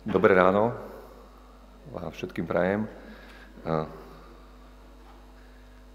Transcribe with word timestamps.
Dobré 0.00 0.32
ráno, 0.32 0.72
vám 1.92 2.08
všetkým 2.08 2.48
prajem. 2.48 2.88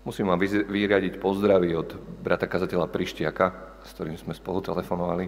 Musím 0.06 0.30
vám 0.30 0.38
vyriadiť 0.70 1.18
pozdravy 1.18 1.74
od 1.74 1.98
brata 2.22 2.46
kazateľa 2.46 2.86
Prištiaka, 2.86 3.46
s 3.82 3.90
ktorým 3.98 4.14
sme 4.14 4.38
spolu 4.38 4.62
telefonovali. 4.62 5.26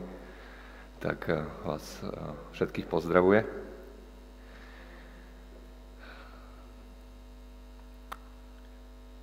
Tak 1.01 1.19
vás 1.65 2.05
všetkých 2.53 2.85
pozdravuje. 2.85 3.41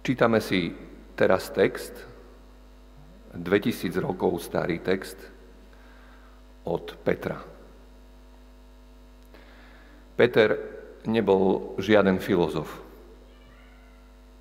Čítame 0.02 0.42
si 0.42 0.74
teraz 1.14 1.54
text, 1.54 1.94
2000 3.38 4.02
rokov 4.02 4.34
starý 4.42 4.82
text 4.82 5.22
od 6.66 6.98
Petra. 7.06 7.53
Peter 10.14 10.54
nebol 11.10 11.74
žiaden 11.82 12.22
filozof. 12.22 12.70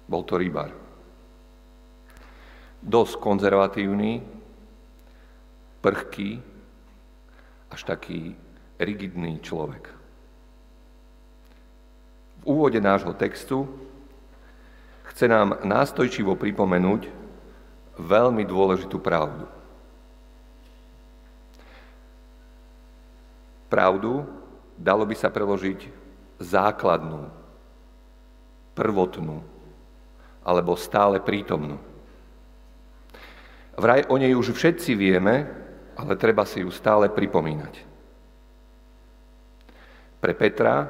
Bol 0.05 0.21
to 0.23 0.37
rybár. 0.37 0.69
Dosť 2.83 3.13
konzervatívny, 3.17 4.21
prchký, 5.81 6.43
až 7.71 7.81
taký 7.89 8.35
rigidný 8.77 9.41
človek. 9.41 9.89
V 12.43 12.43
úvode 12.45 12.77
nášho 12.77 13.15
textu 13.15 13.65
chce 15.09 15.25
nám 15.31 15.63
nástojčivo 15.63 16.35
pripomenúť 16.35 17.07
veľmi 17.97 18.43
dôležitú 18.43 18.99
pravdu. 18.99 19.47
Pravdu, 23.71 24.27
dalo 24.77 25.05
by 25.05 25.15
sa 25.15 25.29
preložiť 25.29 25.79
základnú, 26.41 27.29
prvotnú 28.73 29.39
alebo 30.43 30.75
stále 30.75 31.23
prítomnú. 31.23 31.79
Vraj 33.73 34.05
o 34.11 34.19
nej 34.19 34.35
už 34.35 34.53
všetci 34.53 34.91
vieme, 34.93 35.49
ale 35.97 36.19
treba 36.19 36.45
si 36.45 36.61
ju 36.61 36.69
stále 36.69 37.09
pripomínať. 37.09 37.73
Pre 40.21 40.33
Petra 40.37 40.87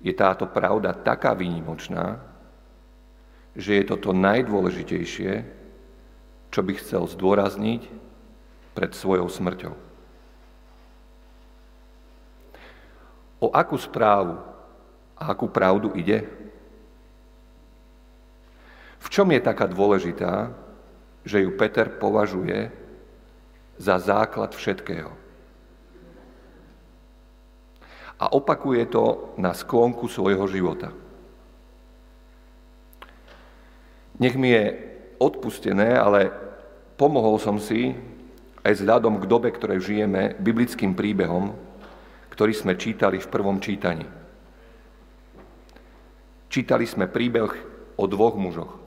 je 0.00 0.12
táto 0.14 0.46
pravda 0.48 0.94
taká 0.94 1.34
výnimočná, 1.34 2.20
že 3.58 3.82
je 3.82 3.84
to 3.84 3.96
to 3.98 4.10
najdôležitejšie, 4.14 5.32
čo 6.50 6.60
by 6.62 6.72
chcel 6.78 7.04
zdôrazniť 7.10 7.82
pred 8.72 8.92
svojou 8.94 9.26
smrťou. 9.26 9.89
O 13.40 13.48
akú 13.48 13.80
správu 13.80 14.36
a 15.16 15.32
akú 15.32 15.48
pravdu 15.48 15.96
ide? 15.96 16.28
V 19.00 19.08
čom 19.08 19.32
je 19.32 19.40
taká 19.40 19.64
dôležitá, 19.64 20.52
že 21.24 21.40
ju 21.40 21.56
Peter 21.56 21.88
považuje 21.88 22.68
za 23.80 23.96
základ 23.96 24.52
všetkého? 24.52 25.08
A 28.20 28.28
opakuje 28.36 28.84
to 28.92 29.32
na 29.40 29.56
sklonku 29.56 30.04
svojho 30.04 30.44
života. 30.44 30.92
Nech 34.20 34.36
mi 34.36 34.52
je 34.52 34.76
odpustené, 35.16 35.96
ale 35.96 36.28
pomohol 37.00 37.40
som 37.40 37.56
si 37.56 37.96
aj 38.60 38.76
vzhľadom 38.76 39.16
k 39.16 39.24
dobe, 39.24 39.48
ktorej 39.48 39.80
žijeme, 39.80 40.36
biblickým 40.36 40.92
príbehom, 40.92 41.56
ktorý 42.40 42.56
sme 42.56 42.72
čítali 42.72 43.20
v 43.20 43.28
prvom 43.28 43.60
čítaní. 43.60 44.08
Čítali 46.48 46.88
sme 46.88 47.04
príbeh 47.04 47.52
o 48.00 48.08
dvoch 48.08 48.32
mužoch. 48.32 48.80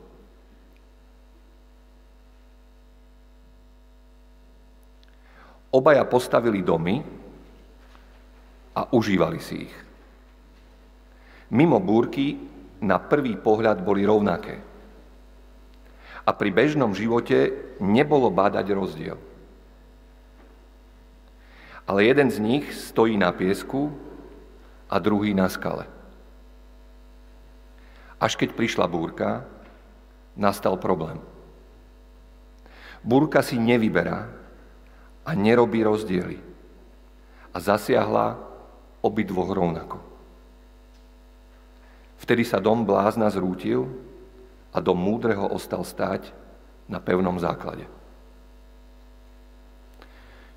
Obaja 5.69 6.01
postavili 6.09 6.65
domy 6.65 6.97
a 8.73 8.89
užívali 8.89 9.37
si 9.37 9.69
ich. 9.69 9.75
Mimo 11.53 11.77
búrky 11.77 12.33
na 12.81 12.97
prvý 12.97 13.37
pohľad 13.37 13.85
boli 13.85 14.01
rovnaké. 14.01 14.57
A 16.25 16.33
pri 16.33 16.49
bežnom 16.49 16.97
živote 16.97 17.53
nebolo 17.77 18.33
bádať 18.33 18.73
rozdiel. 18.73 19.32
Ale 21.83 22.07
jeden 22.07 22.31
z 22.31 22.39
nich 22.39 22.65
stojí 22.73 23.17
na 23.19 23.31
piesku 23.31 23.91
a 24.87 24.99
druhý 24.99 25.35
na 25.35 25.51
skale. 25.51 25.87
Až 28.23 28.39
keď 28.39 28.55
prišla 28.55 28.87
búrka, 28.87 29.43
nastal 30.39 30.79
problém. 30.79 31.19
Búrka 33.03 33.43
si 33.43 33.59
nevyberá 33.59 34.31
a 35.27 35.35
nerobí 35.35 35.83
rozdiely. 35.83 36.39
A 37.53 37.57
zasiahla 37.59 38.39
obidvoch 39.03 39.51
rovnako. 39.51 39.99
Vtedy 42.23 42.47
sa 42.47 42.63
dom 42.63 42.87
blázna 42.87 43.27
zrútil 43.27 43.91
a 44.71 44.79
dom 44.79 44.95
múdreho 44.95 45.51
ostal 45.51 45.83
stáť 45.83 46.31
na 46.87 47.03
pevnom 47.03 47.35
základe. 47.35 47.83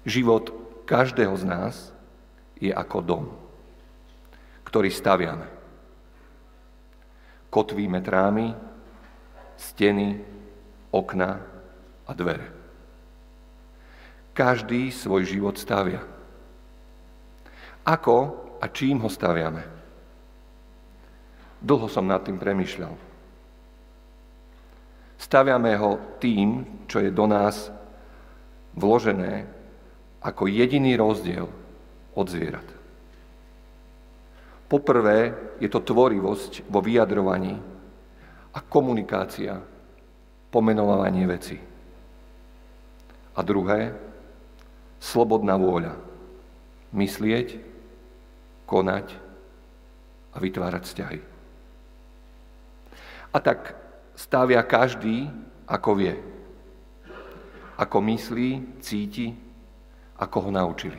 Život 0.06 0.54
každého 0.86 1.34
z 1.34 1.44
nás 1.44 1.74
je 2.62 2.70
ako 2.70 2.98
dom, 3.02 3.24
ktorý 4.62 4.88
staviame. 4.88 5.50
Kotvíme 7.50 7.98
trámy, 8.00 8.54
steny, 9.58 10.22
okna 10.94 11.42
a 12.06 12.12
dvere. 12.14 12.48
Každý 14.36 14.92
svoj 14.92 15.26
život 15.26 15.56
stavia. 15.58 16.04
Ako 17.82 18.16
a 18.60 18.66
čím 18.70 19.00
ho 19.02 19.10
staviame? 19.10 19.64
Dlho 21.56 21.88
som 21.88 22.04
nad 22.04 22.20
tým 22.22 22.36
premyšľal. 22.36 22.94
Staviame 25.16 25.72
ho 25.80 26.20
tým, 26.20 26.62
čo 26.84 27.00
je 27.00 27.08
do 27.08 27.24
nás 27.24 27.72
vložené 28.76 29.55
ako 30.22 30.48
jediný 30.48 30.96
rozdiel 30.96 31.46
od 32.16 32.26
zvierat. 32.26 32.66
Poprvé 34.66 35.30
je 35.62 35.70
to 35.70 35.78
tvorivosť 35.78 36.66
vo 36.66 36.82
vyjadrovaní 36.82 37.54
a 38.50 38.58
komunikácia, 38.66 39.62
pomenovanie 40.50 41.22
veci. 41.28 41.56
A 43.36 43.40
druhé, 43.46 43.94
slobodná 44.98 45.54
vôľa. 45.54 45.94
Myslieť, 46.90 47.62
konať 48.66 49.14
a 50.34 50.36
vytvárať 50.42 50.82
vzťahy. 50.82 51.20
A 53.30 53.38
tak 53.38 53.76
stávia 54.18 54.64
každý, 54.66 55.30
ako 55.68 55.90
vie. 55.94 56.14
Ako 57.76 58.00
myslí, 58.00 58.80
cíti 58.80 59.45
ako 60.16 60.48
ho 60.48 60.50
naučili. 60.50 60.98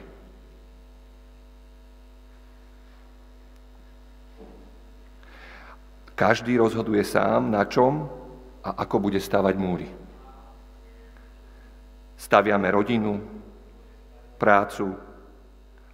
Každý 6.18 6.58
rozhoduje 6.58 7.06
sám, 7.06 7.54
na 7.54 7.62
čom 7.70 8.10
a 8.66 8.74
ako 8.82 8.98
bude 9.06 9.22
stavať 9.22 9.54
múry. 9.54 9.86
Staviame 12.18 12.74
rodinu, 12.74 13.22
prácu, 14.42 14.98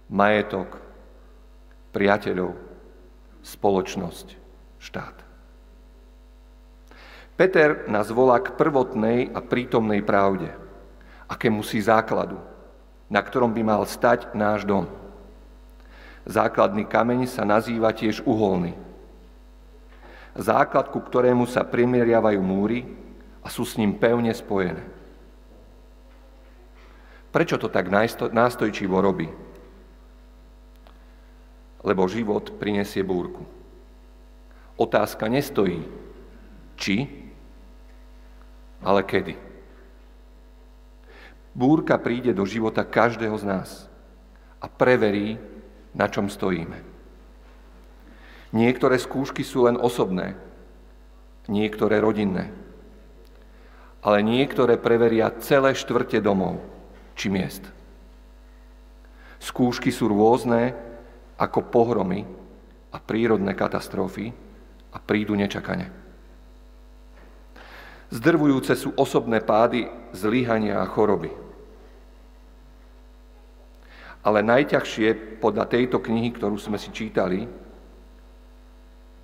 majetok, 0.08 0.80
priateľov, 1.92 2.56
spoločnosť, 3.44 4.26
štát. 4.80 5.16
Peter 7.36 7.84
nás 7.92 8.08
volá 8.08 8.40
k 8.40 8.56
prvotnej 8.56 9.28
a 9.28 9.44
prítomnej 9.44 10.00
pravde, 10.00 10.56
akému 11.28 11.60
si 11.60 11.84
základu, 11.84 12.40
na 13.14 13.22
ktorom 13.22 13.54
by 13.54 13.62
mal 13.62 13.86
stať 13.86 14.34
náš 14.34 14.66
dom. 14.66 14.90
Základný 16.26 16.82
kameň 16.82 17.30
sa 17.30 17.46
nazýva 17.46 17.94
tiež 17.94 18.26
uholný. 18.26 18.74
Základ, 20.34 20.90
ku 20.90 20.98
ktorému 20.98 21.46
sa 21.46 21.62
primeriavajú 21.62 22.42
múry 22.42 22.82
a 23.38 23.46
sú 23.46 23.62
s 23.62 23.78
ním 23.78 23.94
pevne 23.94 24.34
spojené. 24.34 24.82
Prečo 27.30 27.54
to 27.54 27.70
tak 27.70 27.86
nástojčivo 28.34 28.98
robí? 28.98 29.30
Lebo 31.86 32.10
život 32.10 32.58
prinesie 32.58 33.06
búrku. 33.06 33.46
Otázka 34.74 35.30
nestojí, 35.30 35.86
či, 36.74 37.06
ale 38.82 39.06
kedy. 39.06 39.53
Búrka 41.54 41.94
príde 42.02 42.34
do 42.34 42.42
života 42.42 42.82
každého 42.82 43.38
z 43.38 43.44
nás 43.46 43.70
a 44.58 44.66
preverí, 44.66 45.38
na 45.94 46.10
čom 46.10 46.26
stojíme. 46.26 46.82
Niektoré 48.50 48.98
skúšky 48.98 49.46
sú 49.46 49.70
len 49.70 49.78
osobné, 49.78 50.34
niektoré 51.46 52.02
rodinné, 52.02 52.50
ale 54.02 54.18
niektoré 54.26 54.74
preveria 54.82 55.30
celé 55.38 55.78
štvrte 55.78 56.18
domov 56.18 56.58
či 57.14 57.30
miest. 57.30 57.62
Skúšky 59.38 59.94
sú 59.94 60.10
rôzne 60.10 60.74
ako 61.38 61.70
pohromy 61.70 62.26
a 62.90 62.98
prírodné 62.98 63.54
katastrofy 63.54 64.34
a 64.90 64.98
prídu 64.98 65.38
nečakane. 65.38 65.90
Zdrvujúce 68.10 68.74
sú 68.78 68.94
osobné 68.94 69.42
pády, 69.42 69.90
zlíhania 70.14 70.82
a 70.82 70.86
choroby. 70.86 71.43
Ale 74.24 74.40
najťažšie 74.40 75.38
podľa 75.44 75.68
tejto 75.68 76.00
knihy, 76.00 76.32
ktorú 76.32 76.56
sme 76.56 76.80
si 76.80 76.88
čítali, 76.88 77.44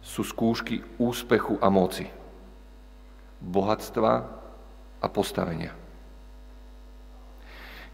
sú 0.00 0.20
skúšky 0.24 0.84
úspechu 1.00 1.56
a 1.60 1.72
moci, 1.72 2.08
bohatstva 3.40 4.12
a 5.00 5.06
postavenia. 5.08 5.72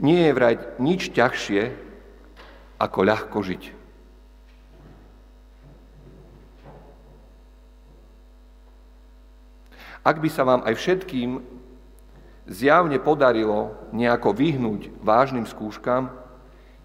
Nie 0.03 0.29
je 0.29 0.37
vrať 0.37 0.59
nič 0.83 1.15
ťažšie, 1.15 1.63
ako 2.77 2.99
ľahko 3.07 3.39
žiť. 3.41 3.63
Ak 10.07 10.23
by 10.23 10.29
sa 10.31 10.47
vám 10.47 10.63
aj 10.63 10.75
všetkým 10.79 11.43
zjavne 12.47 13.03
podarilo 13.03 13.75
nejako 13.91 14.31
vyhnúť 14.39 14.95
vážnym 15.03 15.51
skúškam, 15.51 16.26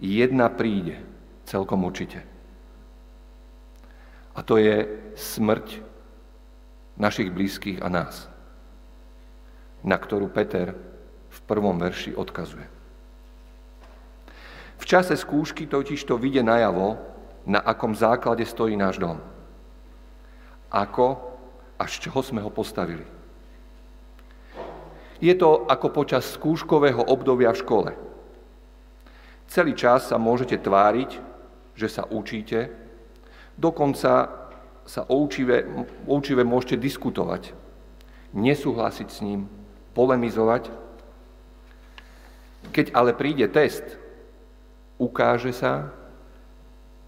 jedna 0.02 0.50
príde, 0.50 0.98
celkom 1.46 1.86
určite. 1.86 2.26
A 4.34 4.42
to 4.42 4.58
je 4.58 4.90
smrť 5.14 5.86
našich 6.98 7.30
blízkych 7.30 7.80
a 7.86 7.88
nás, 7.88 8.26
na 9.86 9.96
ktorú 9.96 10.34
Peter 10.34 10.74
v 11.32 11.40
prvom 11.46 11.78
verši 11.78 12.18
odkazuje. 12.18 12.66
V 14.82 14.86
čase 14.90 15.14
skúšky 15.14 15.70
totiž 15.70 16.02
to 16.10 16.18
vyjde 16.18 16.42
najavo, 16.42 16.98
na 17.46 17.62
akom 17.62 17.94
základe 17.98 18.46
stojí 18.46 18.78
náš 18.78 19.02
dom. 19.02 19.18
Ako 20.70 21.18
a 21.78 21.84
z 21.90 22.06
čoho 22.06 22.22
sme 22.22 22.42
ho 22.42 22.54
postavili. 22.54 23.06
Je 25.22 25.34
to 25.38 25.66
ako 25.70 25.90
počas 25.94 26.34
skúškového 26.34 27.02
obdobia 27.10 27.54
v 27.54 27.62
škole. 27.62 27.92
Celý 29.52 29.76
čas 29.76 30.08
sa 30.08 30.16
môžete 30.16 30.64
tváriť, 30.64 31.20
že 31.76 31.92
sa 31.92 32.08
učíte, 32.08 32.72
dokonca 33.60 34.32
sa 34.88 35.02
o 35.12 35.28
učive, 35.28 35.68
o 36.08 36.16
učive 36.16 36.48
môžete 36.48 36.80
diskutovať, 36.80 37.52
nesúhlasiť 38.32 39.08
s 39.12 39.20
ním, 39.20 39.52
polemizovať. 39.92 40.72
Keď 42.72 42.96
ale 42.96 43.12
príde 43.12 43.44
test, 43.52 43.84
ukáže 44.96 45.52
sa, 45.52 45.92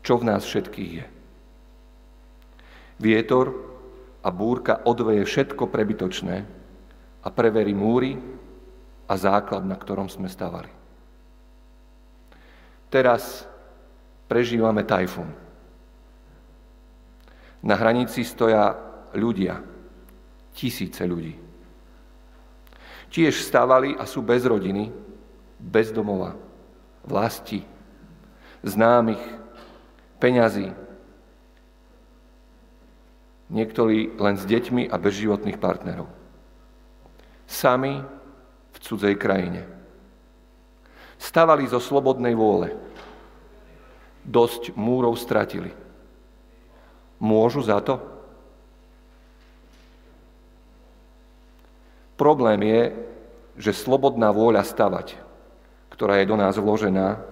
čo 0.03 0.19
v 0.19 0.27
nás 0.27 0.43
všetkých 0.43 0.91
je. 0.99 1.05
Vietor 2.99 3.55
a 4.19 4.27
búrka 4.35 4.83
odveje 4.83 5.23
všetko 5.23 5.71
prebytočné 5.71 6.43
a 7.23 7.27
preverí 7.31 7.71
múry 7.71 8.19
a 9.07 9.15
základ, 9.15 9.63
na 9.63 9.79
ktorom 9.79 10.11
sme 10.11 10.27
stavali. 10.27 10.82
Teraz 12.93 13.49
prežívame 14.29 14.85
tajfún. 14.85 15.33
Na 17.65 17.73
hranici 17.73 18.21
stoja 18.21 18.77
ľudia, 19.17 19.65
tisíce 20.53 21.01
ľudí. 21.01 21.33
Tiež 23.09 23.41
stávali 23.41 23.97
a 23.97 24.05
sú 24.05 24.21
bez 24.21 24.45
rodiny, 24.45 24.93
bez 25.57 25.89
domova, 25.89 26.37
vlasti, 27.01 27.65
známych, 28.61 29.21
peňazí. 30.21 30.69
Niektorí 33.49 34.21
len 34.21 34.35
s 34.37 34.45
deťmi 34.45 34.93
a 34.93 35.01
bez 35.01 35.17
životných 35.17 35.57
partnerov. 35.57 36.09
Sami 37.49 38.05
v 38.69 38.77
cudzej 38.77 39.17
krajine. 39.17 39.82
Stavali 41.23 41.63
zo 41.71 41.79
slobodnej 41.79 42.35
vôle. 42.35 42.75
Dosť 44.27 44.75
múrov 44.75 45.15
stratili. 45.15 45.71
Môžu 47.23 47.63
za 47.63 47.79
to? 47.79 48.03
Problém 52.19 52.59
je, 52.67 52.81
že 53.55 53.71
slobodná 53.71 54.35
vôľa 54.35 54.67
stavať, 54.67 55.15
ktorá 55.95 56.19
je 56.19 56.27
do 56.27 56.35
nás 56.35 56.59
vložená, 56.59 57.23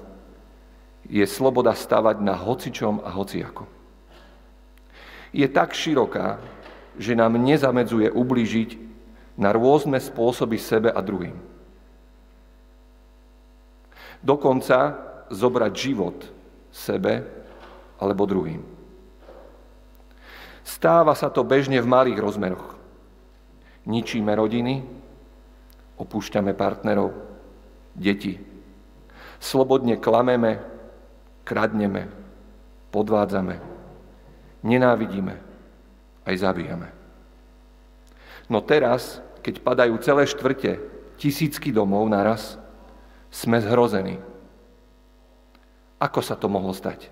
je 1.11 1.27
sloboda 1.27 1.75
stavať 1.75 2.23
na 2.23 2.39
hocičom 2.39 3.03
a 3.03 3.11
hociako. 3.11 3.67
Je 5.35 5.47
tak 5.51 5.75
široká, 5.75 6.39
že 6.95 7.11
nám 7.11 7.35
nezamedzuje 7.35 8.07
ublížiť 8.07 8.79
na 9.35 9.51
rôzne 9.51 9.99
spôsoby 9.99 10.55
sebe 10.55 10.87
a 10.87 10.99
druhým 11.03 11.50
dokonca 14.21 14.97
zobrať 15.29 15.73
život 15.75 16.17
sebe 16.71 17.25
alebo 17.97 18.23
druhým. 18.25 18.61
Stáva 20.61 21.17
sa 21.17 21.27
to 21.27 21.41
bežne 21.41 21.81
v 21.81 21.89
malých 21.89 22.21
rozmeroch. 22.21 22.77
Ničíme 23.89 24.29
rodiny, 24.37 24.85
opúšťame 25.97 26.53
partnerov, 26.53 27.11
deti. 27.97 28.37
Slobodne 29.41 29.97
klameme, 29.97 30.61
kradneme, 31.41 32.05
podvádzame, 32.93 33.57
nenávidíme, 34.61 35.33
aj 36.29 36.35
zabíjame. 36.37 36.93
No 38.45 38.61
teraz, 38.61 39.17
keď 39.41 39.65
padajú 39.65 39.97
celé 39.97 40.29
štvrte, 40.29 40.77
tisícky 41.17 41.73
domov 41.73 42.05
naraz, 42.05 42.60
sme 43.31 43.63
zhrození. 43.63 44.19
Ako 45.97 46.19
sa 46.19 46.35
to 46.35 46.51
mohlo 46.51 46.75
stať? 46.75 47.07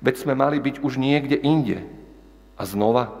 Veď 0.00 0.24
sme 0.24 0.34
mali 0.34 0.58
byť 0.58 0.80
už 0.80 0.96
niekde 0.96 1.38
inde. 1.38 1.84
A 2.56 2.62
znova? 2.64 3.12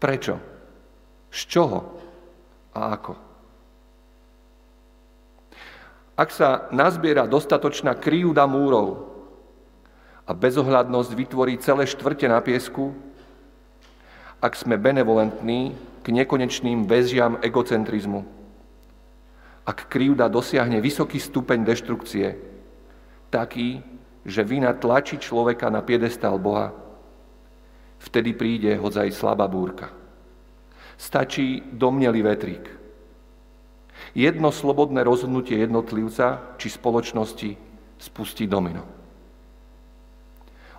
Prečo? 0.00 0.38
Z 1.32 1.40
čoho? 1.46 1.78
A 2.76 2.94
ako? 2.94 3.14
Ak 6.20 6.28
sa 6.36 6.68
nazbiera 6.68 7.24
dostatočná 7.24 7.96
kryjúda 7.96 8.44
múrov 8.44 9.08
a 10.28 10.36
bezohľadnosť 10.36 11.10
vytvorí 11.16 11.56
celé 11.56 11.88
štvrte 11.88 12.28
na 12.28 12.44
piesku, 12.44 12.92
ak 14.40 14.52
sme 14.56 14.76
benevolentní, 14.76 15.72
k 16.10 16.18
nekonečným 16.26 16.90
väziam 16.90 17.38
egocentrizmu. 17.38 18.26
Ak 19.62 19.86
krivda 19.86 20.26
dosiahne 20.26 20.82
vysoký 20.82 21.22
stupeň 21.22 21.62
deštrukcie, 21.62 22.34
taký, 23.30 23.78
že 24.26 24.42
vina 24.42 24.74
tlačí 24.74 25.22
človeka 25.22 25.70
na 25.70 25.86
piedestal 25.86 26.42
Boha, 26.42 26.74
vtedy 28.02 28.34
príde 28.34 28.74
hodzaj 28.74 29.14
slabá 29.14 29.46
búrka. 29.46 29.94
Stačí 30.98 31.62
domnelý 31.78 32.26
vetrík. 32.26 32.66
Jedno 34.10 34.50
slobodné 34.50 35.06
rozhodnutie 35.06 35.62
jednotlivca 35.62 36.58
či 36.58 36.74
spoločnosti 36.74 37.54
spustí 38.02 38.50
domino. 38.50 38.82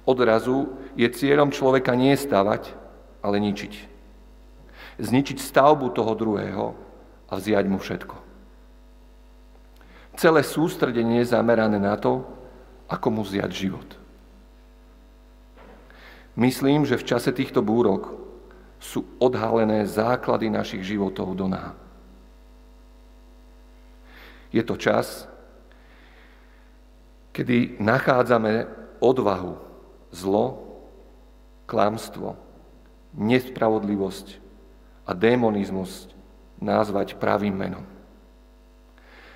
Odrazu 0.03 0.75
je 0.99 1.07
cieľom 1.07 1.55
človeka 1.55 1.95
nie 1.95 2.19
stavať, 2.19 2.75
ale 3.23 3.39
ničiť 3.39 3.90
zničiť 5.01 5.41
stavbu 5.41 5.89
toho 5.97 6.13
druhého 6.13 6.65
a 7.27 7.33
vziať 7.33 7.65
mu 7.65 7.81
všetko. 7.81 8.15
Celé 10.15 10.45
sústredenie 10.45 11.25
je 11.25 11.33
zamerané 11.33 11.81
na 11.81 11.97
to, 11.97 12.21
ako 12.85 13.07
mu 13.09 13.21
vziať 13.25 13.51
život. 13.51 13.89
Myslím, 16.37 16.85
že 16.85 16.99
v 16.99 17.07
čase 17.07 17.33
týchto 17.33 17.65
búrok 17.65 18.13
sú 18.77 19.03
odhalené 19.17 19.83
základy 19.89 20.47
našich 20.53 20.83
životov 20.85 21.33
do 21.35 21.47
ná. 21.47 21.75
Je 24.51 24.63
to 24.63 24.75
čas, 24.75 25.31
kedy 27.31 27.79
nachádzame 27.79 28.67
odvahu, 28.99 29.55
zlo, 30.11 30.59
klamstvo, 31.65 32.35
nespravodlivosť, 33.15 34.50
a 35.11 35.13
démonizmus 35.13 36.07
nazvať 36.55 37.19
pravým 37.19 37.51
menom. 37.51 37.83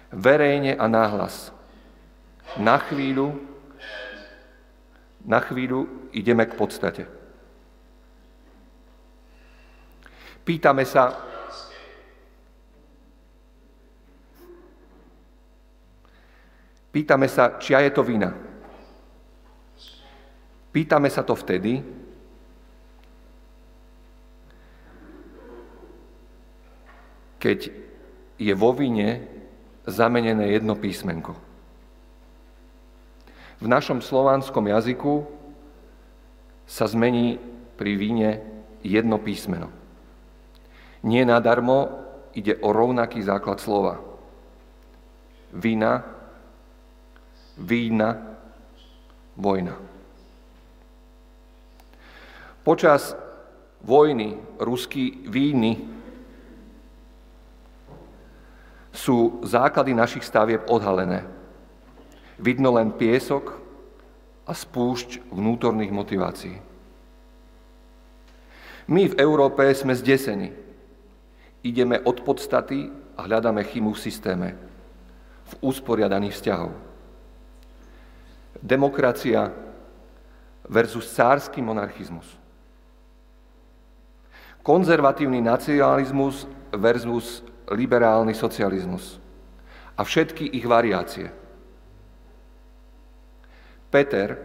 Verejne 0.07 0.79
a 0.79 0.87
náhlas 0.87 1.51
na 2.55 2.79
chvíľu, 2.79 3.35
na 5.19 5.43
chvíľu 5.43 6.07
ideme 6.15 6.47
k 6.47 6.55
podstate. 6.55 7.03
Pýtame 10.47 10.87
sa, 10.87 11.11
pýtame 16.95 17.27
sa, 17.27 17.59
čia 17.59 17.83
je 17.83 17.91
to 17.91 18.05
vina. 18.05 18.31
Pýtame 20.71 21.11
sa 21.11 21.25
to 21.25 21.35
vtedy, 21.35 22.04
keď 27.45 27.69
je 28.41 28.53
vo 28.57 28.73
vine 28.73 29.21
zamenené 29.85 30.49
jedno 30.57 30.73
písmenko. 30.73 31.37
V 33.61 33.69
našom 33.69 34.01
slovanskom 34.01 34.65
jazyku 34.65 35.29
sa 36.65 36.89
zmení 36.89 37.37
pri 37.77 37.93
víne 38.01 38.29
jedno 38.81 39.21
písmeno. 39.21 39.69
Nie 41.05 41.21
nadarmo 41.21 41.93
ide 42.33 42.57
o 42.65 42.73
rovnaký 42.73 43.21
základ 43.21 43.61
slova. 43.61 44.01
Vína, 45.53 46.01
vína, 47.61 48.41
vojna. 49.37 49.77
Počas 52.65 53.13
vojny 53.85 54.33
ruský 54.57 55.29
víny 55.29 55.94
sú 58.95 59.43
základy 59.43 59.91
našich 59.91 60.23
stavieb 60.23 60.63
odhalené. 60.71 61.27
Vidno 62.39 62.71
len 62.71 62.95
piesok 62.95 63.59
a 64.47 64.55
spúšť 64.55 65.27
vnútorných 65.35 65.91
motivácií. 65.91 66.55
My 68.87 69.09
v 69.11 69.17
Európe 69.19 69.65
sme 69.75 69.97
zdesení 69.97 70.53
ideme 71.65 71.97
od 72.05 72.21
podstaty 72.21 72.93
a 73.17 73.25
hľadáme 73.25 73.65
chybu 73.65 73.97
v 73.97 74.03
systéme, 74.03 74.49
v 75.49 75.53
usporiadaných 75.65 76.37
vzťahov. 76.37 76.71
Demokracia 78.61 79.49
versus 80.69 81.09
cársky 81.09 81.61
monarchizmus. 81.65 82.25
Konzervatívny 84.61 85.41
nacionalizmus 85.41 86.49
versus 86.73 87.41
liberálny 87.71 88.37
socializmus 88.37 89.17
a 89.97 90.03
všetky 90.03 90.53
ich 90.53 90.65
variácie. 90.67 91.31
Peter 93.89 94.37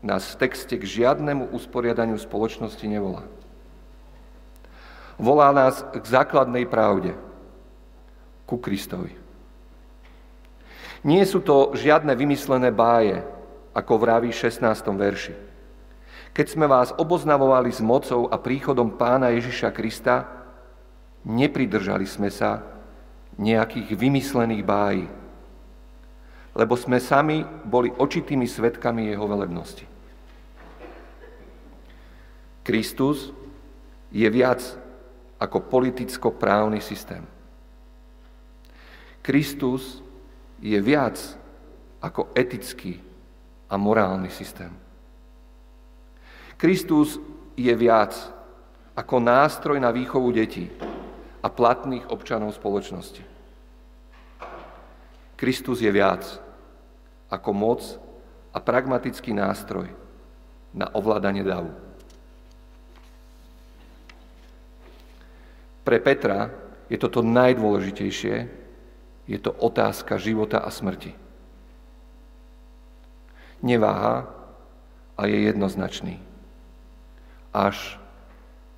nás 0.00 0.30
v 0.32 0.46
texte 0.46 0.78
k 0.78 0.84
žiadnemu 0.86 1.50
usporiadaniu 1.50 2.14
spoločnosti 2.20 2.86
nevolá. 2.86 3.26
Volá 5.16 5.50
nás 5.50 5.80
k 5.96 6.04
základnej 6.04 6.68
pravde, 6.68 7.16
ku 8.44 8.60
Kristovi. 8.60 9.16
Nie 11.02 11.24
sú 11.24 11.40
to 11.40 11.72
žiadne 11.72 12.12
vymyslené 12.12 12.70
báje, 12.70 13.24
ako 13.72 13.96
vraví 13.96 14.30
v 14.30 14.40
16. 14.44 14.62
verši. 14.92 15.34
Keď 16.36 16.46
sme 16.52 16.68
vás 16.68 16.92
oboznavovali 16.92 17.72
s 17.72 17.80
mocou 17.80 18.28
a 18.28 18.36
príchodom 18.36 18.92
pána 19.00 19.32
Ježiša 19.32 19.72
Krista, 19.72 20.35
nepridržali 21.26 22.06
sme 22.06 22.30
sa 22.30 22.62
nejakých 23.36 23.98
vymyslených 23.98 24.62
bájí, 24.62 25.04
lebo 26.56 26.72
sme 26.78 27.02
sami 27.02 27.44
boli 27.66 27.90
očitými 27.92 28.46
svetkami 28.46 29.12
jeho 29.12 29.26
velebnosti. 29.28 29.84
Kristus 32.62 33.34
je 34.08 34.26
viac 34.30 34.62
ako 35.36 35.68
politicko-právny 35.68 36.80
systém. 36.80 37.26
Kristus 39.20 40.00
je 40.62 40.78
viac 40.80 41.18
ako 42.00 42.32
etický 42.32 43.02
a 43.68 43.74
morálny 43.76 44.30
systém. 44.32 44.72
Kristus 46.56 47.20
je 47.58 47.74
viac 47.76 48.16
ako 48.96 49.20
nástroj 49.20 49.76
na 49.76 49.92
výchovu 49.92 50.32
detí 50.32 50.72
a 51.42 51.48
platných 51.52 52.08
občanov 52.08 52.56
spoločnosti. 52.56 53.22
Kristus 55.36 55.84
je 55.84 55.92
viac 55.92 56.24
ako 57.28 57.50
moc 57.52 57.80
a 58.56 58.58
pragmatický 58.58 59.36
nástroj 59.36 59.92
na 60.72 60.88
ovládanie 60.96 61.44
davu. 61.44 61.72
Pre 65.84 65.98
Petra 66.00 66.50
je 66.88 66.96
toto 66.96 67.20
najdôležitejšie, 67.20 68.36
je 69.26 69.38
to 69.38 69.52
otázka 69.52 70.16
života 70.16 70.64
a 70.64 70.72
smrti. 70.72 71.14
Neváha 73.60 74.30
a 75.16 75.22
je 75.28 75.46
jednoznačný. 75.46 76.16
Až 77.52 78.00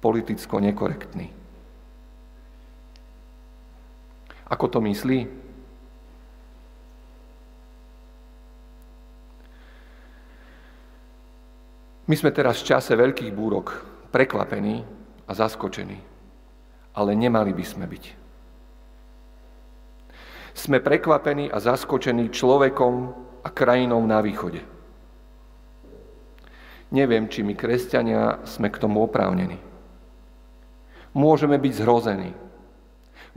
politicko 0.02 0.62
nekorektný. 0.62 1.37
Ako 4.48 4.66
to 4.68 4.80
myslí? 4.80 5.28
My 12.08 12.16
sme 12.16 12.32
teraz 12.32 12.64
v 12.64 12.72
čase 12.72 12.96
veľkých 12.96 13.32
búrok 13.36 13.84
prekvapení 14.08 14.80
a 15.28 15.32
zaskočení 15.36 16.18
ale 16.98 17.14
nemali 17.14 17.54
by 17.54 17.62
sme 17.64 17.86
byť. 17.86 18.04
Sme 20.58 20.82
prekvapení 20.82 21.46
a 21.46 21.62
zaskočení 21.62 22.34
človekom 22.34 22.94
a 23.46 23.48
krajinou 23.54 24.02
na 24.02 24.18
východe. 24.18 24.66
Neviem, 26.90 27.30
či 27.30 27.46
my, 27.46 27.54
kresťania, 27.54 28.42
sme 28.42 28.66
k 28.66 28.82
tomu 28.82 29.06
oprávnení. 29.06 29.62
Môžeme 31.14 31.54
byť 31.62 31.72
zhrození, 31.78 32.34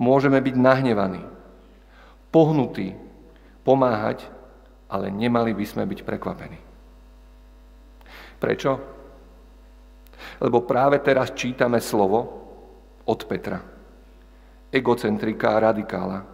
môžeme 0.02 0.42
byť 0.42 0.56
nahnevaní, 0.58 1.22
pohnutí, 2.34 2.98
pomáhať, 3.62 4.26
ale 4.90 5.14
nemali 5.14 5.54
by 5.54 5.66
sme 5.70 5.86
byť 5.86 6.00
prekvapení. 6.02 6.60
Prečo? 8.42 8.72
Lebo 10.42 10.66
práve 10.66 10.98
teraz 11.06 11.38
čítame 11.38 11.78
slovo, 11.78 12.42
od 13.06 13.22
Petra. 13.30 13.62
Egocentrika 14.74 15.58
a 15.58 15.62
radikála. 15.70 16.26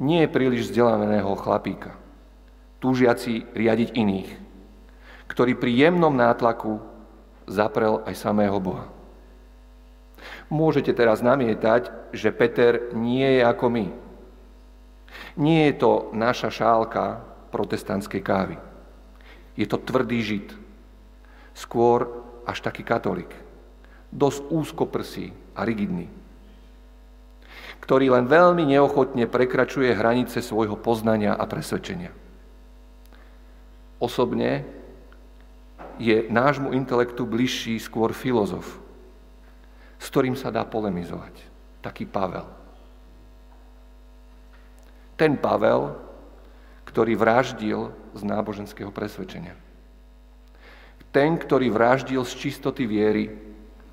Nie 0.00 0.24
je 0.24 0.32
príliš 0.32 0.68
vzdelaného 0.68 1.32
chlapíka, 1.40 1.96
túžiaci 2.80 3.48
riadiť 3.56 3.96
iných, 3.96 4.30
ktorý 5.28 5.56
pri 5.56 5.72
jemnom 5.72 6.12
nátlaku 6.12 6.80
zaprel 7.48 8.04
aj 8.04 8.14
samého 8.16 8.60
Boha. 8.60 8.95
Môžete 10.50 10.94
teraz 10.94 11.22
namietať, 11.22 12.12
že 12.14 12.34
Peter 12.34 12.94
nie 12.96 13.38
je 13.38 13.42
ako 13.44 13.66
my. 13.70 13.86
Nie 15.36 15.72
je 15.72 15.74
to 15.80 15.92
naša 16.12 16.50
šálka 16.50 17.22
protestantskej 17.52 18.22
kávy. 18.24 18.56
Je 19.56 19.64
to 19.68 19.80
tvrdý 19.80 20.20
žid. 20.20 20.48
Skôr 21.56 22.08
až 22.44 22.60
taký 22.60 22.84
katolík. 22.84 23.32
Dosť 24.12 24.40
úzko 24.52 24.84
prsí, 24.86 25.32
a 25.56 25.64
rigidný, 25.64 26.06
ktorý 27.80 28.12
len 28.12 28.28
veľmi 28.28 28.68
neochotne 28.68 29.24
prekračuje 29.24 29.96
hranice 29.96 30.44
svojho 30.44 30.76
poznania 30.76 31.32
a 31.32 31.48
presvedčenia. 31.48 32.12
Osobne 33.96 34.68
je 35.96 36.28
nášmu 36.28 36.76
intelektu 36.76 37.24
bližší 37.24 37.80
skôr 37.80 38.12
filozof, 38.12 38.76
s 39.96 40.06
ktorým 40.12 40.36
sa 40.36 40.52
dá 40.52 40.62
polemizovať. 40.64 41.34
Taký 41.80 42.04
Pavel. 42.08 42.46
Ten 45.16 45.40
Pavel, 45.40 45.96
ktorý 46.84 47.16
vraždil 47.16 47.92
z 48.12 48.22
náboženského 48.24 48.92
presvedčenia. 48.92 49.56
Ten, 51.08 51.40
ktorý 51.40 51.72
vraždil 51.72 52.20
z 52.28 52.32
čistoty 52.36 52.84
viery 52.84 53.32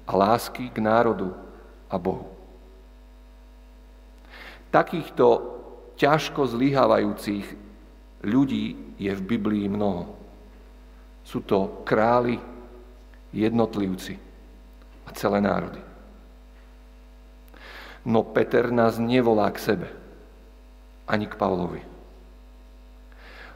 a 0.03 0.11
lásky 0.11 0.67
k 0.67 0.83
národu 0.83 1.31
a 1.87 1.95
Bohu. 1.95 2.27
Takýchto 4.73 5.25
ťažko 5.95 6.49
zlyhávajúcich 6.49 7.45
ľudí 8.25 8.97
je 8.99 9.11
v 9.13 9.21
Biblii 9.23 9.71
mnoho. 9.71 10.17
Sú 11.23 11.39
to 11.45 11.85
králi, 11.87 12.41
jednotlivci 13.31 14.19
a 15.07 15.09
celé 15.15 15.39
národy. 15.39 15.92
No 18.03 18.23
Peter 18.23 18.67
nás 18.67 18.99
nevolá 18.99 19.47
k 19.51 19.59
sebe, 19.59 19.87
ani 21.07 21.23
k 21.27 21.39
Pavlovi. 21.39 21.79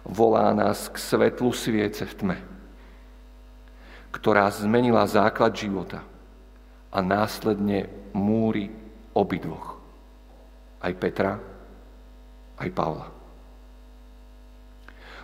Volá 0.08 0.56
nás 0.56 0.88
k 0.88 0.96
svetlu 0.96 1.52
sviece 1.52 2.08
v 2.08 2.14
tme, 2.16 2.38
ktorá 4.16 4.48
zmenila 4.48 5.04
základ 5.04 5.52
života 5.52 6.00
a 6.88 7.04
následne 7.04 7.92
múry 8.16 8.72
obidvoch. 9.12 9.76
Aj 10.80 10.96
Petra, 10.96 11.44
aj 12.56 12.70
Pavla. 12.72 13.12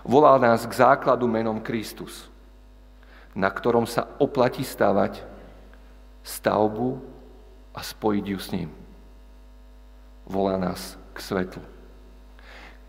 Volá 0.03 0.36
nás 0.36 0.68
k 0.68 0.75
základu 0.75 1.32
menom 1.32 1.63
Kristus, 1.63 2.27
na 3.32 3.48
ktorom 3.48 3.88
sa 3.88 4.03
oplatí 4.20 4.68
stavať 4.68 5.24
stavbu 6.27 7.00
a 7.72 7.80
spojiť 7.80 8.25
ju 8.27 8.39
s 8.39 8.51
ním. 8.51 8.83
Volá 10.24 10.58
nás 10.58 10.96
k 11.13 11.20
svetlu. 11.20 11.63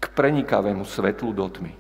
K 0.01 0.05
prenikavému 0.15 0.85
svetlu 0.85 1.33
do 1.33 1.49
tmy. 1.49 1.75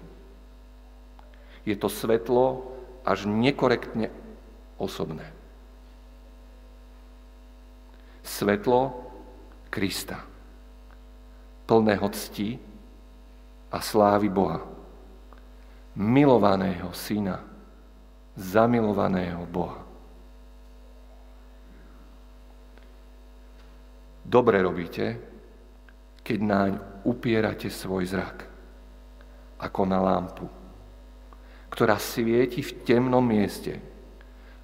Je 1.64 1.76
to 1.76 1.88
svetlo 1.88 2.72
až 3.04 3.24
nekorektne 3.24 4.10
osobné. 4.76 5.24
Svetlo 8.24 9.04
Krista, 9.68 10.24
plného 11.66 12.08
cti 12.08 12.56
a 13.68 13.78
slávy 13.80 14.28
Boha, 14.30 14.62
milovaného 15.98 16.94
syna, 16.94 17.42
zamilovaného 18.34 19.44
Boha. 19.46 19.82
Dobre 24.24 24.62
robíte, 24.62 25.33
keď 26.24 26.38
naň 26.40 26.72
upierate 27.04 27.68
svoj 27.68 28.08
zrak, 28.08 28.48
ako 29.60 29.80
na 29.84 30.00
lampu 30.00 30.48
ktorá 31.74 31.98
svieti 31.98 32.62
v 32.62 32.86
temnom 32.86 33.26
mieste, 33.26 33.82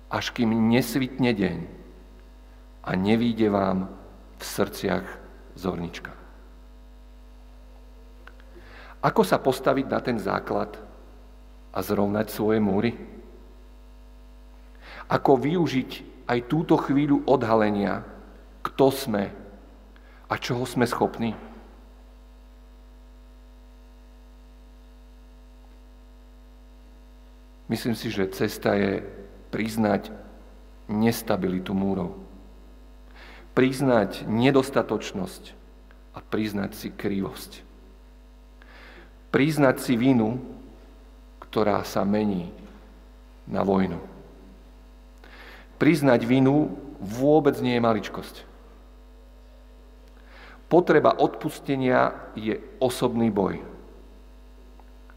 až 0.06 0.30
kým 0.30 0.54
nesvitne 0.70 1.34
deň 1.34 1.58
a 2.86 2.90
nevíde 2.94 3.50
vám 3.50 3.90
v 4.38 4.42
srdciach 4.46 5.02
zornička. 5.58 6.14
Ako 9.02 9.26
sa 9.26 9.42
postaviť 9.42 9.86
na 9.90 9.98
ten 9.98 10.22
základ 10.22 10.70
a 11.74 11.78
zrovnať 11.82 12.30
svoje 12.30 12.62
múry? 12.62 12.94
Ako 15.10 15.34
využiť 15.34 15.90
aj 16.30 16.46
túto 16.46 16.78
chvíľu 16.78 17.26
odhalenia, 17.26 18.06
kto 18.62 18.86
sme 18.94 19.34
a 20.30 20.34
čoho 20.38 20.62
sme 20.62 20.86
schopní? 20.86 21.34
Myslím 27.70 27.94
si, 27.94 28.10
že 28.10 28.26
cesta 28.34 28.74
je 28.74 28.98
priznať 29.54 30.10
nestabilitu 30.90 31.70
múrov. 31.70 32.18
Priznať 33.54 34.26
nedostatočnosť 34.26 35.54
a 36.10 36.18
priznať 36.18 36.74
si 36.74 36.90
krivosť. 36.90 37.62
Priznať 39.30 39.76
si 39.78 39.94
vinu, 39.94 40.42
ktorá 41.38 41.86
sa 41.86 42.02
mení 42.02 42.50
na 43.46 43.62
vojnu. 43.62 44.02
Priznať 45.78 46.26
vinu 46.26 46.74
vôbec 46.98 47.54
nie 47.62 47.78
je 47.78 47.86
maličkosť. 47.86 48.36
Potreba 50.66 51.14
odpustenia 51.14 52.34
je 52.34 52.58
osobný 52.82 53.30
boj. 53.30 53.62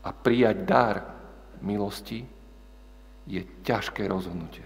A 0.05 0.09
prijať 0.13 0.57
dar 0.69 0.95
milosti 1.61 2.32
je 3.27 3.43
ťažké 3.63 4.07
rozhodnutie. 4.07 4.65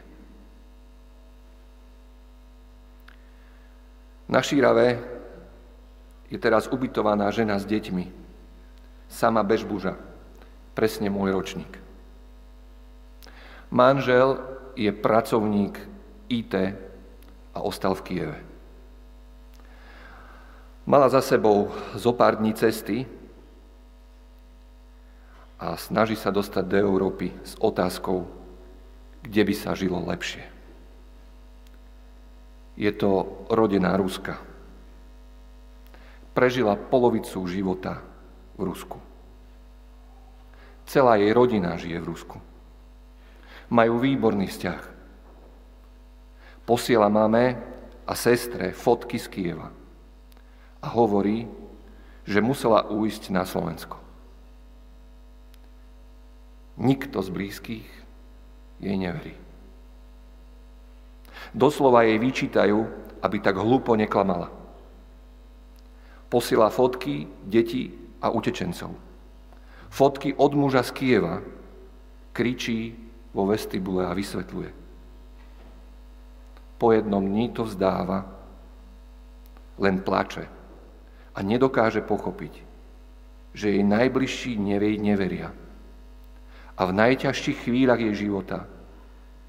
Na 4.28 4.44
Šírave 4.44 5.00
je 6.28 6.36
teraz 6.36 6.68
ubytovaná 6.68 7.32
žena 7.32 7.56
s 7.56 7.64
deťmi. 7.64 8.12
Sama 9.08 9.40
Bežbuža, 9.40 9.96
presne 10.76 11.08
môj 11.08 11.32
ročník. 11.32 11.80
Manžel 13.72 14.36
je 14.76 14.92
pracovník 14.92 15.80
IT 16.28 16.54
a 17.56 17.60
ostal 17.64 17.96
v 17.96 18.04
Kieve. 18.04 18.38
Mala 20.88 21.08
za 21.12 21.20
sebou 21.20 21.72
zo 21.96 22.12
pár 22.16 22.40
dní 22.40 22.56
cesty 22.56 23.04
a 25.60 25.76
snaží 25.76 26.16
sa 26.16 26.32
dostať 26.32 26.64
do 26.64 26.78
Európy 26.80 27.32
s 27.44 27.60
otázkou, 27.60 28.37
kde 29.24 29.42
by 29.44 29.54
sa 29.54 29.74
žilo 29.74 30.02
lepšie. 30.04 30.46
Je 32.78 32.92
to 32.94 33.26
rodená 33.50 33.98
Ruska. 33.98 34.38
Prežila 36.38 36.78
polovicu 36.78 37.42
života 37.50 38.06
v 38.54 38.70
Rusku. 38.70 39.02
Celá 40.86 41.18
jej 41.18 41.34
rodina 41.34 41.74
žije 41.76 41.98
v 41.98 42.10
Rusku. 42.14 42.38
Majú 43.74 44.00
výborný 44.00 44.48
vzťah. 44.48 44.82
Posiela 46.64 47.10
máme 47.10 47.58
a 48.08 48.14
sestre 48.16 48.72
fotky 48.72 49.20
z 49.20 49.28
Kieva 49.28 49.68
a 50.80 50.88
hovorí, 50.94 51.50
že 52.24 52.40
musela 52.40 52.88
uísť 52.88 53.34
na 53.36 53.44
Slovensko. 53.44 54.00
Nikto 56.78 57.20
z 57.20 57.30
blízkych 57.34 57.90
jej 58.78 58.98
neverí. 58.98 59.34
Doslova 61.54 62.06
jej 62.06 62.18
vyčítajú, 62.22 62.80
aby 63.24 63.38
tak 63.42 63.58
hlúpo 63.58 63.98
neklamala. 63.98 64.52
Posila 66.28 66.68
fotky 66.68 67.26
detí 67.48 67.94
a 68.20 68.30
utečencov. 68.30 68.92
Fotky 69.88 70.36
od 70.36 70.52
muža 70.54 70.84
z 70.84 70.92
Kieva 70.92 71.40
kričí 72.36 72.94
vo 73.32 73.48
vestibule 73.48 74.04
a 74.04 74.12
vysvetľuje. 74.12 74.72
Po 76.78 76.94
jednom 76.94 77.24
dní 77.24 77.50
to 77.56 77.66
vzdáva, 77.66 78.28
len 79.82 80.04
plače 80.04 80.46
a 81.34 81.40
nedokáže 81.42 82.06
pochopiť, 82.06 82.54
že 83.58 83.74
jej 83.74 83.82
najbližší 83.82 84.58
nevej 84.62 85.02
neveria 85.02 85.50
a 86.78 86.86
v 86.86 86.94
najťažších 86.94 87.66
chvíľach 87.66 87.98
jej 87.98 88.30
života 88.30 88.70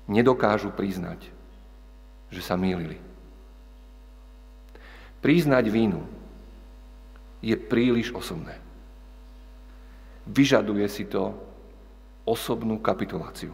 nedokážu 0.09 0.73
priznať, 0.73 1.29
že 2.33 2.41
sa 2.41 2.57
mýlili. 2.57 2.97
Priznať 5.21 5.69
vínu 5.69 6.01
je 7.45 7.53
príliš 7.53 8.17
osobné. 8.17 8.57
Vyžaduje 10.25 10.89
si 10.89 11.05
to 11.05 11.37
osobnú 12.25 12.81
kapituláciu. 12.81 13.53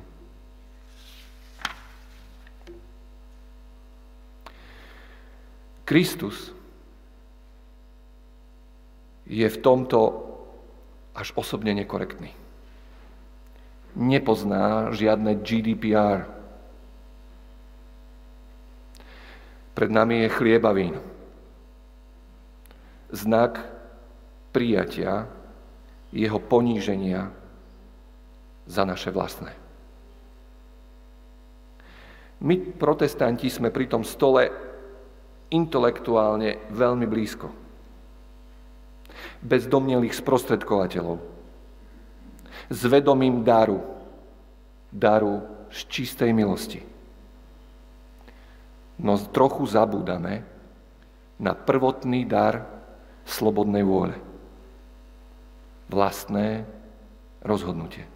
Kristus 5.84 6.54
je 9.28 9.44
v 9.44 9.58
tomto 9.60 10.00
až 11.12 11.36
osobne 11.36 11.76
nekorektný 11.76 12.43
nepozná 13.94 14.90
žiadne 14.90 15.38
GDPR. 15.38 16.26
Pred 19.74 19.90
nami 19.90 20.26
je 20.26 20.34
chlieba 20.34 20.70
vín. 20.70 20.94
Znak 23.10 23.58
prijatia 24.54 25.26
jeho 26.14 26.38
poníženia 26.38 27.30
za 28.70 28.86
naše 28.86 29.10
vlastné. 29.10 29.50
My, 32.44 32.54
protestanti, 32.58 33.50
sme 33.50 33.74
pri 33.74 33.86
tom 33.90 34.06
stole 34.06 34.50
intelektuálne 35.50 36.70
veľmi 36.70 37.06
blízko. 37.06 37.50
Bez 39.42 39.66
domnelých 39.70 40.14
sprostredkovateľov 40.14 41.33
s 42.70 42.80
vedomím 42.84 43.44
daru, 43.44 43.80
daru 44.92 45.42
z 45.68 45.78
čistej 45.90 46.30
milosti. 46.32 46.80
No 49.00 49.18
trochu 49.18 49.66
zabúdame 49.66 50.46
na 51.40 51.52
prvotný 51.52 52.22
dar 52.24 52.62
slobodnej 53.26 53.82
vôle. 53.82 54.14
Vlastné 55.90 56.64
rozhodnutie. 57.42 58.06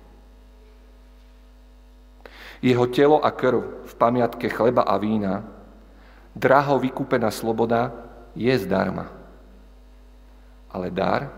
Jeho 2.58 2.87
telo 2.90 3.22
a 3.22 3.30
krv 3.30 3.87
v 3.87 3.94
pamiatke 3.94 4.50
chleba 4.50 4.82
a 4.82 4.98
vína, 4.98 5.46
draho 6.34 6.78
vykúpená 6.78 7.30
sloboda, 7.30 7.94
je 8.34 8.50
zdarma. 8.58 9.11
Ale 10.70 10.90
dar 10.90 11.30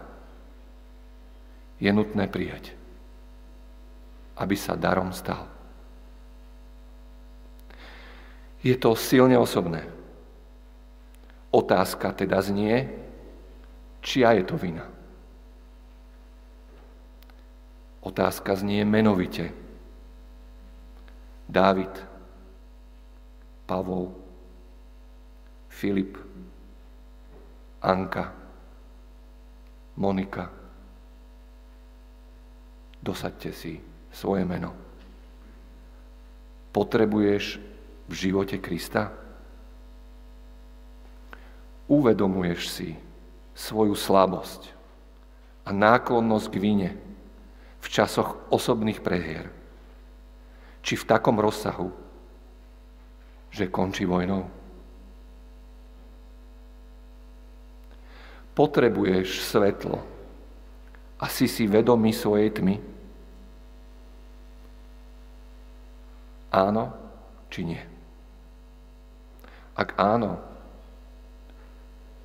je 1.80 1.88
nutné 1.92 2.28
prijať. 2.28 2.79
Aby 4.40 4.56
sa 4.56 4.72
darom 4.72 5.12
stal. 5.12 5.44
Je 8.64 8.72
to 8.76 8.96
silne 8.96 9.36
osobné. 9.36 9.84
Otázka 11.52 12.16
teda 12.16 12.40
znie, 12.40 12.88
čia 14.00 14.32
je 14.40 14.44
to 14.48 14.56
vina. 14.56 14.88
Otázka 18.00 18.56
znie 18.56 18.80
menovite. 18.84 19.52
Dávid, 21.50 21.90
Pavol, 23.66 24.14
Filip, 25.68 26.16
Anka, 27.82 28.32
Monika. 29.96 30.48
Dosaďte 33.02 33.50
si 33.52 33.89
svoje 34.10 34.42
meno. 34.44 34.74
Potrebuješ 36.70 37.58
v 38.10 38.12
živote 38.14 38.58
Krista? 38.58 39.10
Uvedomuješ 41.90 42.60
si 42.70 42.88
svoju 43.54 43.98
slabosť 43.98 44.70
a 45.66 45.74
náklonnosť 45.74 46.46
k 46.50 46.56
vine 46.62 46.90
v 47.82 47.86
časoch 47.90 48.38
osobných 48.50 49.02
prehier? 49.02 49.50
Či 50.80 50.96
v 50.96 51.08
takom 51.10 51.36
rozsahu, 51.36 51.90
že 53.50 53.66
končí 53.66 54.06
vojnou? 54.06 54.46
Potrebuješ 58.54 59.42
svetlo 59.42 59.98
a 61.18 61.26
si 61.26 61.50
si 61.50 61.66
vedomý 61.66 62.14
svojej 62.14 62.54
tmy? 62.54 62.89
Áno 66.50 66.90
či 67.50 67.66
nie? 67.66 67.82
Ak 69.78 69.94
áno, 69.96 70.38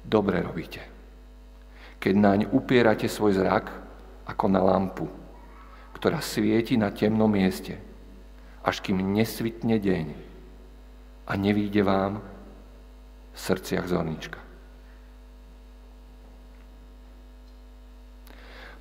dobre 0.01 0.41
robíte. 0.41 0.81
Keď 2.01 2.13
naň 2.13 2.39
upierate 2.53 3.09
svoj 3.09 3.37
zrak 3.37 3.69
ako 4.25 4.45
na 4.49 4.61
lampu, 4.61 5.07
ktorá 5.97 6.19
svieti 6.21 6.75
na 6.77 6.91
temnom 6.91 7.29
mieste, 7.29 7.79
až 8.65 8.81
kým 8.81 8.97
nesvitne 9.13 9.77
deň 9.77 10.05
a 11.25 11.31
nevíde 11.37 11.81
vám 11.85 12.21
v 13.33 13.37
srdciach 13.37 13.85
zornička. 13.85 14.41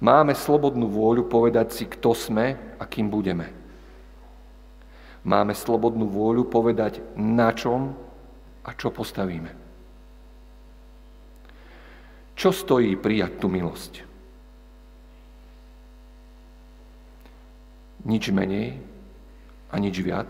Máme 0.04 0.36
slobodnú 0.36 0.90
vôľu 0.90 1.24
povedať 1.30 1.68
si, 1.72 1.84
kto 1.88 2.12
sme 2.12 2.76
a 2.76 2.84
kým 2.84 3.08
budeme. 3.08 3.63
Máme 5.24 5.56
slobodnú 5.56 6.04
vôľu 6.04 6.44
povedať, 6.44 7.00
na 7.16 7.48
čom 7.56 7.96
a 8.60 8.70
čo 8.76 8.92
postavíme. 8.92 9.48
Čo 12.36 12.52
stojí 12.52 12.92
prijať 13.00 13.40
tú 13.40 13.48
milosť? 13.48 14.04
Nič 18.04 18.28
menej 18.28 18.76
a 19.72 19.80
nič 19.80 19.96
viac 20.04 20.28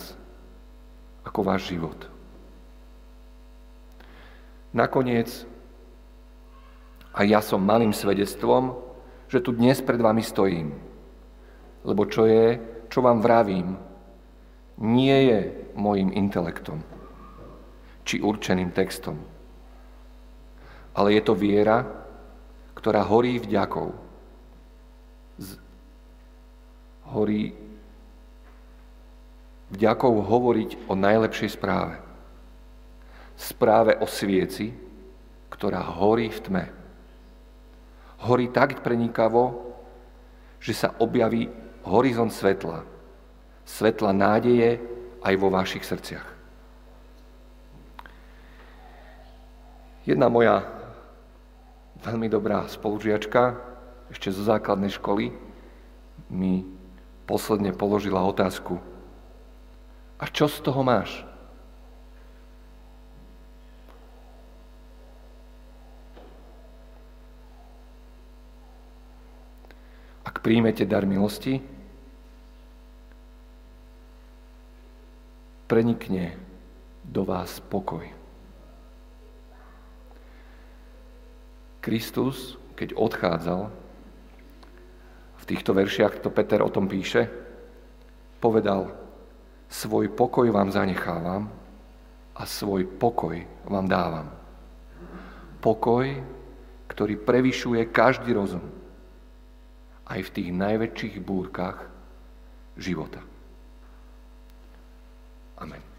ako 1.26 1.40
váš 1.42 1.74
život. 1.74 1.98
Nakoniec, 4.70 5.26
a 7.14 7.22
ja 7.22 7.38
som 7.38 7.62
malým 7.62 7.94
svedectvom, 7.94 8.74
že 9.30 9.38
tu 9.38 9.54
dnes 9.54 9.78
pred 9.78 9.98
vami 9.98 10.22
stojím. 10.22 10.74
Lebo 11.86 12.06
čo 12.10 12.26
je, 12.26 12.58
čo 12.90 13.02
vám 13.02 13.22
vravím, 13.22 13.78
nie 14.78 15.18
je 15.30 15.40
mojim 15.78 16.10
intelektom 16.10 16.82
či 18.04 18.20
určeným 18.20 18.74
textom, 18.74 19.16
ale 20.94 21.16
je 21.16 21.22
to 21.24 21.34
viera, 21.34 21.82
ktorá 22.76 23.00
horí 23.06 23.40
vďakou. 23.40 23.88
Horí 27.14 27.56
vďakou 29.72 30.14
hovoriť 30.20 30.70
o 30.90 30.94
najlepšej 30.94 31.50
správe. 31.56 31.96
Správe 33.34 33.98
o 33.98 34.06
svieci, 34.06 34.70
ktorá 35.50 35.82
horí 35.82 36.30
v 36.30 36.40
tme. 36.44 36.64
Horí 38.28 38.52
tak 38.52 38.84
prenikavo, 38.84 39.74
že 40.62 40.72
sa 40.76 40.94
objaví 41.02 41.50
horizont 41.84 42.32
svetla, 42.32 42.93
svetla 43.64 44.12
nádeje 44.12 44.80
aj 45.24 45.34
vo 45.40 45.48
vašich 45.48 45.84
srdciach. 45.84 46.28
Jedna 50.04 50.28
moja 50.28 50.68
veľmi 52.04 52.28
dobrá 52.28 52.68
spolužiačka, 52.68 53.56
ešte 54.12 54.28
zo 54.28 54.44
základnej 54.44 54.92
školy, 54.92 55.32
mi 56.28 56.68
posledne 57.24 57.72
položila 57.72 58.20
otázku. 58.20 58.76
A 60.20 60.28
čo 60.28 60.44
z 60.44 60.60
toho 60.60 60.84
máš? 60.84 61.24
Ak 70.24 70.44
príjmete 70.44 70.84
dar 70.84 71.08
milosti, 71.08 71.64
prenikne 75.64 76.36
do 77.04 77.24
vás 77.24 77.60
pokoj. 77.60 78.04
Kristus, 81.84 82.56
keď 82.76 82.96
odchádzal, 82.96 83.68
v 85.36 85.44
týchto 85.44 85.76
veršiach 85.76 86.24
to 86.24 86.32
Peter 86.32 86.64
o 86.64 86.72
tom 86.72 86.88
píše, 86.88 87.28
povedal, 88.40 88.88
svoj 89.68 90.08
pokoj 90.16 90.48
vám 90.48 90.72
zanechávam 90.72 91.52
a 92.32 92.42
svoj 92.48 92.88
pokoj 92.88 93.36
vám 93.68 93.84
dávam. 93.84 94.32
Pokoj, 95.60 96.08
ktorý 96.88 97.20
prevyšuje 97.20 97.92
každý 97.92 98.32
rozum, 98.32 98.64
aj 100.08 100.20
v 100.28 100.32
tých 100.32 100.50
najväčších 100.52 101.16
búrkach 101.20 101.88
života. 102.76 103.33
Amen. 105.64 105.93